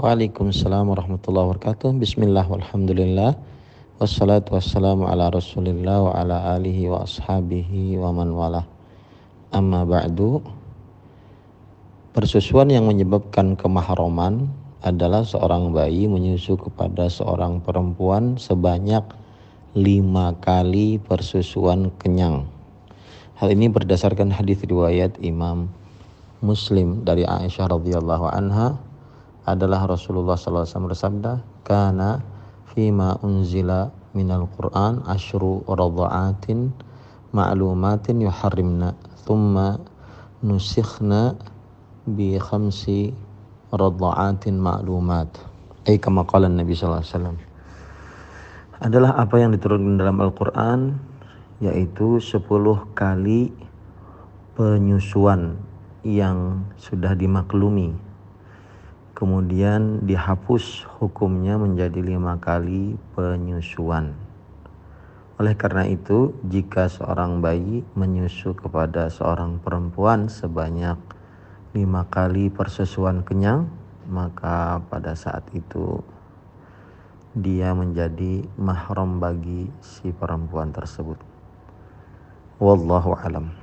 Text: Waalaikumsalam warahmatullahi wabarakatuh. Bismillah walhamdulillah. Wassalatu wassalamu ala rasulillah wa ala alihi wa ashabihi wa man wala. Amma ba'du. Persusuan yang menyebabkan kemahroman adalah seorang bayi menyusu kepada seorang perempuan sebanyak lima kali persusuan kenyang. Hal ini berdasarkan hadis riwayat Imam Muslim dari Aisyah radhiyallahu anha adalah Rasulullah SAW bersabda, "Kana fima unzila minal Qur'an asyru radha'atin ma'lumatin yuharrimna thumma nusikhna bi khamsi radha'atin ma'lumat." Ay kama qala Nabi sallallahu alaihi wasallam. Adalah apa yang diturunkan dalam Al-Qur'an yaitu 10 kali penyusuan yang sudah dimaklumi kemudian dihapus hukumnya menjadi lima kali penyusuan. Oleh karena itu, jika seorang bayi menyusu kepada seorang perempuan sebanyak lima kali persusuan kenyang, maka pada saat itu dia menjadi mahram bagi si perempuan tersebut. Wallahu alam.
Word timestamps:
Waalaikumsalam 0.00 0.96
warahmatullahi 0.96 1.52
wabarakatuh. 1.52 1.92
Bismillah 2.00 2.48
walhamdulillah. 2.48 3.36
Wassalatu 4.00 4.56
wassalamu 4.56 5.04
ala 5.04 5.28
rasulillah 5.28 6.08
wa 6.08 6.16
ala 6.16 6.56
alihi 6.56 6.88
wa 6.88 7.04
ashabihi 7.04 8.00
wa 8.00 8.08
man 8.08 8.32
wala. 8.32 8.64
Amma 9.52 9.84
ba'du. 9.84 10.40
Persusuan 12.16 12.72
yang 12.72 12.88
menyebabkan 12.88 13.60
kemahroman 13.60 14.48
adalah 14.80 15.20
seorang 15.20 15.68
bayi 15.76 16.08
menyusu 16.08 16.56
kepada 16.56 17.12
seorang 17.12 17.60
perempuan 17.60 18.40
sebanyak 18.40 19.04
lima 19.76 20.32
kali 20.40 20.96
persusuan 20.96 21.92
kenyang. 22.00 22.48
Hal 23.36 23.52
ini 23.52 23.68
berdasarkan 23.68 24.32
hadis 24.32 24.64
riwayat 24.64 25.20
Imam 25.20 25.68
Muslim 26.40 27.04
dari 27.04 27.28
Aisyah 27.28 27.68
radhiyallahu 27.68 28.32
anha 28.32 28.80
adalah 29.54 29.86
Rasulullah 29.86 30.38
SAW 30.38 30.90
bersabda, 30.90 31.42
"Kana 31.66 32.22
fima 32.70 33.18
unzila 33.22 33.90
minal 34.14 34.46
Qur'an 34.54 35.02
asyru 35.06 35.66
radha'atin 35.66 36.70
ma'lumatin 37.34 38.22
yuharrimna 38.22 38.94
thumma 39.26 39.78
nusikhna 40.42 41.38
bi 42.06 42.38
khamsi 42.38 43.14
radha'atin 43.74 44.58
ma'lumat." 44.58 45.28
Ay 45.86 45.96
kama 45.96 46.26
qala 46.26 46.50
Nabi 46.50 46.74
sallallahu 46.76 47.02
alaihi 47.02 47.14
wasallam. 47.14 47.38
Adalah 48.80 49.12
apa 49.20 49.36
yang 49.36 49.52
diturunkan 49.52 50.00
dalam 50.00 50.18
Al-Qur'an 50.24 50.96
yaitu 51.60 52.16
10 52.16 52.40
kali 52.96 53.52
penyusuan 54.56 55.60
yang 56.00 56.64
sudah 56.80 57.12
dimaklumi 57.12 58.09
kemudian 59.20 60.00
dihapus 60.08 60.88
hukumnya 60.96 61.60
menjadi 61.60 62.00
lima 62.00 62.40
kali 62.40 62.96
penyusuan. 63.12 64.16
Oleh 65.36 65.52
karena 65.60 65.84
itu, 65.84 66.32
jika 66.48 66.88
seorang 66.88 67.44
bayi 67.44 67.84
menyusu 67.92 68.56
kepada 68.56 69.12
seorang 69.12 69.60
perempuan 69.60 70.32
sebanyak 70.32 70.96
lima 71.76 72.08
kali 72.08 72.48
persusuan 72.48 73.20
kenyang, 73.20 73.68
maka 74.08 74.80
pada 74.88 75.12
saat 75.12 75.44
itu 75.52 76.00
dia 77.36 77.76
menjadi 77.76 78.48
mahram 78.56 79.20
bagi 79.20 79.68
si 79.84 80.16
perempuan 80.16 80.72
tersebut. 80.72 81.20
Wallahu 82.56 83.12
alam. 83.20 83.59